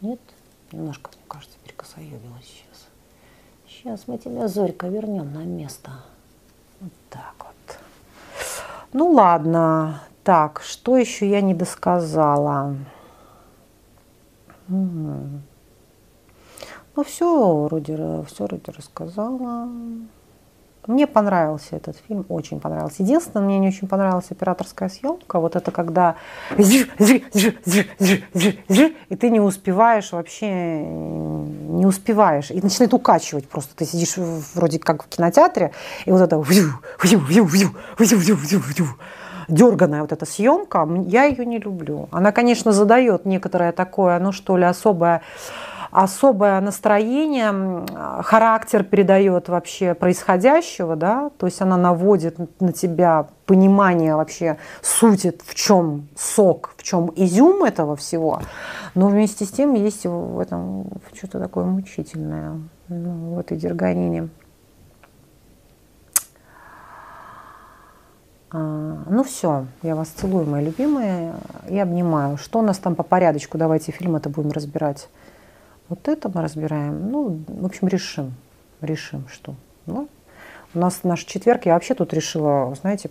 Нет? 0.00 0.18
Немножко, 0.72 1.10
мне 1.14 1.24
кажется, 1.28 1.56
перекосоебилась 1.62 2.44
сейчас. 2.44 2.86
Сейчас 3.68 4.08
мы 4.08 4.18
тебя, 4.18 4.48
Зорька, 4.48 4.88
вернем 4.88 5.32
на 5.32 5.44
место. 5.44 5.92
Вот 6.80 6.92
так 7.10 7.34
вот. 7.38 7.78
Ну 8.92 9.12
ладно. 9.12 10.00
Так, 10.24 10.62
что 10.64 10.96
еще 10.96 11.28
я 11.28 11.40
не 11.40 11.54
досказала? 11.54 12.74
Угу. 14.68 15.20
Ну 16.96 17.04
все, 17.04 17.54
вроде, 17.66 18.24
все 18.26 18.44
вроде 18.44 18.72
рассказала. 18.72 19.68
Мне 20.86 21.06
понравился 21.06 21.76
этот 21.76 21.96
фильм, 22.06 22.26
очень 22.28 22.60
понравился. 22.60 23.02
Единственное, 23.02 23.44
мне 23.44 23.58
не 23.58 23.68
очень 23.68 23.88
понравилась 23.88 24.30
операторская 24.30 24.88
съемка. 24.88 25.40
Вот 25.40 25.56
это 25.56 25.70
когда 25.70 26.16
и 29.08 29.16
ты 29.16 29.30
не 29.30 29.40
успеваешь 29.40 30.12
вообще, 30.12 30.82
не 30.84 31.86
успеваешь. 31.86 32.50
И 32.50 32.60
начинает 32.60 32.92
укачивать 32.92 33.48
просто. 33.48 33.74
Ты 33.74 33.86
сидишь 33.86 34.16
вроде 34.54 34.78
как 34.78 35.04
в 35.04 35.08
кинотеатре, 35.08 35.72
и 36.04 36.10
вот 36.10 36.20
это 36.20 36.36
дерганая 39.48 40.02
вот 40.02 40.12
эта 40.12 40.26
съемка, 40.26 40.88
я 41.06 41.24
ее 41.24 41.44
не 41.46 41.58
люблю. 41.58 42.08
Она, 42.10 42.32
конечно, 42.32 42.72
задает 42.72 43.24
некоторое 43.24 43.72
такое, 43.72 44.18
ну 44.18 44.32
что 44.32 44.56
ли, 44.56 44.64
особое 44.64 45.22
особое 45.94 46.60
настроение, 46.60 47.86
характер 48.22 48.82
передает 48.82 49.48
вообще 49.48 49.94
происходящего, 49.94 50.96
да, 50.96 51.30
то 51.38 51.46
есть 51.46 51.62
она 51.62 51.76
наводит 51.76 52.36
на 52.60 52.72
тебя 52.72 53.28
понимание 53.46 54.16
вообще 54.16 54.58
сути, 54.82 55.32
в 55.44 55.54
чем 55.54 56.08
сок, 56.16 56.74
в 56.76 56.82
чем 56.82 57.12
изюм 57.14 57.62
этого 57.62 57.94
всего, 57.94 58.40
но 58.96 59.06
вместе 59.06 59.44
с 59.44 59.50
тем 59.50 59.74
есть 59.74 60.04
в 60.04 60.40
этом 60.40 60.88
что-то 61.14 61.38
такое 61.38 61.64
мучительное, 61.64 62.58
ну, 62.88 63.34
в 63.36 63.38
этой 63.38 63.56
дерганине. 63.56 64.30
А, 68.50 69.04
ну 69.08 69.22
все, 69.22 69.66
я 69.82 69.94
вас 69.94 70.08
целую, 70.08 70.44
мои 70.46 70.64
любимые, 70.64 71.34
и 71.68 71.78
обнимаю. 71.78 72.36
Что 72.36 72.58
у 72.58 72.62
нас 72.62 72.78
там 72.78 72.96
по 72.96 73.04
порядочку? 73.04 73.58
Давайте 73.58 73.92
фильм 73.92 74.16
это 74.16 74.28
будем 74.28 74.50
разбирать. 74.50 75.08
Вот 75.94 76.08
это 76.08 76.28
мы 76.28 76.42
разбираем. 76.42 77.12
Ну, 77.12 77.38
в 77.46 77.64
общем, 77.64 77.86
решим. 77.86 78.34
Решим, 78.80 79.28
что. 79.28 79.54
Ну, 79.86 80.08
у 80.74 80.78
нас 80.80 81.04
наш 81.04 81.22
четверг, 81.22 81.66
я 81.66 81.74
вообще 81.74 81.94
тут 81.94 82.12
решила, 82.12 82.74
знаете, 82.74 83.08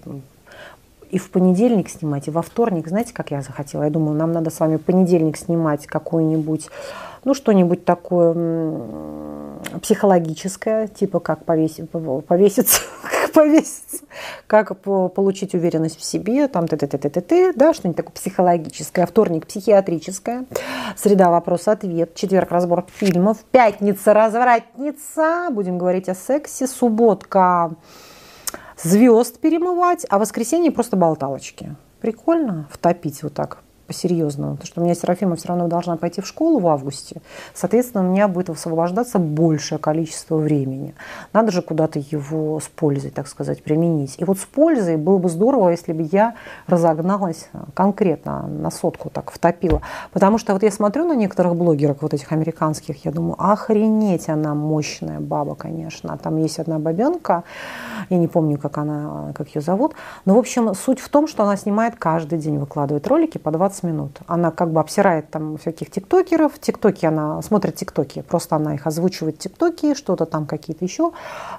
и 1.10 1.18
в 1.18 1.30
понедельник 1.30 1.88
снимать, 1.90 2.28
и 2.28 2.32
во 2.32 2.42
вторник. 2.42 2.90
Знаете, 2.90 3.14
как 3.14 3.32
я 3.32 3.42
захотела? 3.42 3.84
Я 3.84 3.90
думаю, 3.90 4.18
нам 4.18 4.34
надо 4.34 4.50
с 4.50 4.60
вами 4.60 4.76
понедельник 4.76 5.38
снимать 5.38 5.88
какой-нибудь, 5.88 6.68
ну, 7.24 7.34
что-нибудь 7.34 7.86
такое 7.86 8.34
психологическое, 9.82 10.90
типа 10.90 11.22
как 11.22 11.46
повесить, 11.46 11.90
повеситься, 11.90 12.82
повеситься, 13.34 14.06
как 14.48 14.80
получить 14.80 15.54
уверенность 15.54 16.00
в 16.00 16.04
себе, 16.04 16.48
там 16.48 16.68
т 16.68 16.78
т 16.78 16.88
т 16.88 16.98
т 16.98 17.22
т 17.22 17.54
да, 17.54 17.74
что-нибудь 17.74 17.98
такое 17.98 18.14
психологическое, 18.14 19.06
вторник 19.06 19.48
психиатрическое, 19.48 20.46
среда 20.96 21.30
вопрос-ответ, 21.30 22.16
четверг 22.16 22.52
разбор 22.52 22.86
фильмов, 22.94 23.40
пятница 23.52 24.14
развратница, 24.14 25.50
будем 25.52 25.78
говорить 25.78 26.10
о 26.10 26.16
сексе, 26.16 26.68
субботка 26.68 27.72
звезд 28.82 29.40
перемывать, 29.40 30.06
а 30.10 30.20
воскресенье 30.20 30.72
просто 30.72 30.98
болталочки. 30.98 31.76
Прикольно 32.02 32.68
втопить 32.70 33.24
вот 33.24 33.34
так 33.34 33.63
по-серьезному, 33.88 34.54
потому 34.54 34.68
что 34.68 34.82
у 34.82 34.84
меня 34.84 34.96
Серафима 34.96 35.36
все 35.36 35.50
равно 35.50 35.68
должна 35.68 35.98
пойти 35.98 36.22
в 36.22 36.28
школу 36.28 36.60
в 36.60 36.68
августе, 36.68 37.22
соответственно, 37.54 38.08
у 38.08 38.12
меня 38.12 38.28
будет 38.28 38.50
освобождаться 38.50 39.20
большее 39.20 39.80
количество 39.80 40.38
времени. 40.38 40.96
Надо 41.34 41.52
же 41.52 41.62
куда-то 41.62 42.00
его 42.00 42.60
с 42.60 42.68
пользой, 42.68 43.12
так 43.12 43.28
сказать, 43.28 43.64
применить. 43.64 44.16
И 44.18 44.26
вот 44.26 44.40
с 44.40 44.46
пользой 44.46 44.98
было 44.98 45.18
бы 45.18 45.30
здорово, 45.30 45.70
если 45.70 45.94
бы 45.94 46.08
я 46.12 46.36
разогналась 46.68 47.50
конкретно 47.74 48.48
на 48.48 48.72
сотку, 48.72 49.10
так 49.10 49.32
втопила. 49.32 49.82
Потому 50.12 50.38
что 50.38 50.54
вот 50.54 50.64
я 50.64 50.72
смотрю 50.72 51.06
на 51.06 51.14
некоторых 51.14 51.56
блогеров, 51.56 52.02
вот 52.02 52.14
этих 52.14 52.32
американских, 52.32 53.06
я 53.06 53.12
думаю, 53.12 53.36
охренеть 53.38 54.30
она 54.30 54.54
мощная 54.54 55.20
баба, 55.20 55.56
конечно. 55.56 56.18
Там 56.18 56.38
есть 56.38 56.60
одна 56.60 56.80
бабенка, 56.80 57.44
я 58.10 58.18
не 58.18 58.28
помню, 58.28 58.58
как 58.58 58.78
она, 58.78 59.34
как 59.36 59.50
ее 59.50 59.62
зовут, 59.62 59.94
но, 60.26 60.36
в 60.36 60.38
общем, 60.38 60.74
суть 60.74 61.00
в 61.00 61.10
том, 61.10 61.28
что 61.28 61.44
она 61.44 61.58
снимает 61.58 61.96
каждый 61.98 62.40
день, 62.40 62.58
выкладывает 62.58 63.08
ролики 63.08 63.38
по 63.38 63.52
20 63.52 63.73
15 63.74 63.84
минут. 63.84 64.20
Она 64.28 64.52
как 64.52 64.72
бы 64.72 64.80
обсирает 64.80 65.30
там 65.30 65.58
всяких 65.58 65.90
тиктокеров. 65.90 66.60
Тиктоки 66.60 67.06
она 67.06 67.42
смотрит 67.42 67.76
тиктоки. 67.76 68.22
Просто 68.22 68.56
она 68.56 68.76
их 68.76 68.86
озвучивает 68.88 69.40
тиктоки, 69.40 69.96
что-то 69.96 70.26
там 70.26 70.46
какие-то 70.46 70.86
еще. 70.86 71.12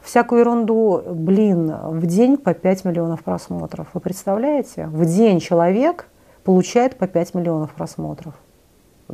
Всякую 0.03 0.41
ерунду. 0.41 1.03
Блин, 1.07 1.75
в 1.83 2.07
день 2.07 2.37
по 2.37 2.55
5 2.55 2.85
миллионов 2.85 3.23
просмотров. 3.23 3.89
Вы 3.95 4.01
представляете? 4.01 4.87
В 4.87 5.05
день 5.05 5.41
человек 5.41 6.07
получает 6.45 6.97
по 6.97 7.07
5 7.07 7.35
миллионов 7.35 7.73
просмотров. 7.73 8.35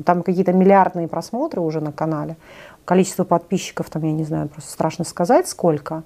Там 0.04 0.22
какие-то 0.22 0.52
миллиардные 0.52 1.08
просмотры 1.08 1.60
уже 1.60 1.80
на 1.80 1.92
канале. 1.92 2.36
Количество 2.84 3.24
подписчиков 3.24 3.88
там, 3.90 4.02
я 4.02 4.12
не 4.12 4.24
знаю, 4.24 4.48
просто 4.48 4.70
страшно 4.70 5.04
сказать 5.04 5.48
сколько. 5.48 6.02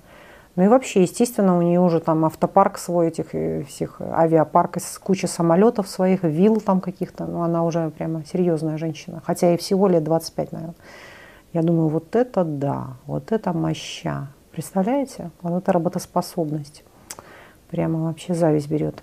Ну 0.56 0.62
и 0.62 0.68
вообще, 0.68 1.02
естественно, 1.02 1.58
у 1.58 1.62
нее 1.62 1.80
уже 1.80 1.98
там 1.98 2.24
автопарк 2.24 2.78
свой, 2.78 3.08
этих 3.08 3.34
э, 3.34 3.64
всех 3.64 4.00
авиапарк, 4.00 4.78
куча 5.02 5.26
самолетов 5.26 5.88
своих, 5.88 6.22
вилл 6.22 6.60
там 6.60 6.80
каких-то. 6.80 7.26
Ну, 7.26 7.42
она 7.42 7.64
уже 7.64 7.90
прямо 7.90 8.24
серьезная 8.24 8.78
женщина. 8.78 9.20
Хотя 9.24 9.48
ей 9.48 9.56
всего 9.56 9.88
лет 9.88 10.04
25, 10.04 10.52
наверное. 10.52 10.76
Я 11.52 11.62
думаю, 11.62 11.88
вот 11.88 12.14
это 12.14 12.44
да, 12.44 12.96
вот 13.06 13.32
это 13.32 13.52
моща. 13.52 14.28
Представляете? 14.52 15.30
Вот 15.42 15.60
это 15.60 15.72
работоспособность. 15.72 16.84
Прямо 17.70 18.04
вообще 18.04 18.34
зависть 18.34 18.68
берет. 18.68 19.02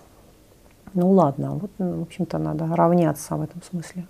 Ну 0.93 1.11
ладно, 1.11 1.55
вот, 1.55 1.71
в 1.77 2.01
общем-то, 2.01 2.37
надо 2.37 2.65
равняться 2.67 3.35
в 3.35 3.41
этом 3.41 3.61
смысле. 3.61 4.05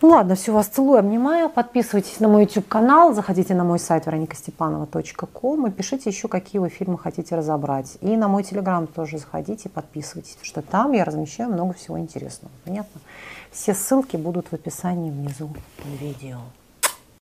Ну 0.00 0.10
ладно, 0.10 0.36
все, 0.36 0.52
вас 0.52 0.68
целую, 0.68 1.00
обнимаю. 1.00 1.50
Подписывайтесь 1.50 2.20
на 2.20 2.28
мой 2.28 2.42
YouTube-канал, 2.42 3.14
заходите 3.14 3.52
на 3.54 3.64
мой 3.64 3.80
сайт 3.80 4.06
вероникастепанова.ком 4.06 5.66
и 5.66 5.70
пишите 5.72 6.08
еще, 6.08 6.28
какие 6.28 6.60
вы 6.60 6.68
фильмы 6.68 6.98
хотите 6.98 7.34
разобрать. 7.34 7.98
И 8.00 8.16
на 8.16 8.28
мой 8.28 8.44
Телеграм 8.44 8.86
тоже 8.86 9.18
заходите, 9.18 9.68
подписывайтесь, 9.68 10.36
потому 10.36 10.46
что 10.46 10.62
там 10.62 10.92
я 10.92 11.04
размещаю 11.04 11.50
много 11.50 11.72
всего 11.74 11.98
интересного. 11.98 12.52
Понятно? 12.64 13.00
Все 13.50 13.74
ссылки 13.74 14.16
будут 14.16 14.46
в 14.48 14.52
описании 14.52 15.10
внизу 15.10 15.48
под 15.48 16.00
видео. 16.00 16.38